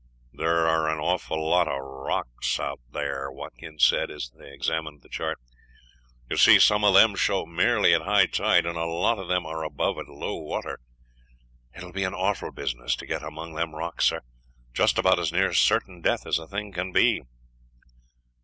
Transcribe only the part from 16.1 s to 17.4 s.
as a thing can be."